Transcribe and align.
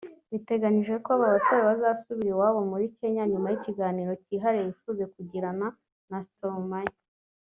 Biteganyijwe 0.31 0.95
ko 1.05 1.09
aba 1.15 1.33
basore 1.33 1.61
bazasubira 1.69 2.29
iwabo 2.33 2.59
muri 2.71 2.85
Kenya 2.97 3.23
nyuma 3.31 3.47
y’ikiganiro 3.49 4.11
kihariye 4.25 4.67
bifuza 4.69 5.03
kugira 5.15 5.49
na 6.09 6.19
Stromae 6.27 6.91